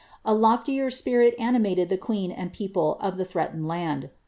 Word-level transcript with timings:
A 0.25 0.33
loftier 0.33 0.89
spirit 0.89 1.37
anic 1.37 1.99
queen 1.99 2.31
and 2.31 2.51
people 2.51 2.95
of 3.01 3.17
the 3.17 3.23
ihreaiened 3.25 3.67
land. 3.67 4.09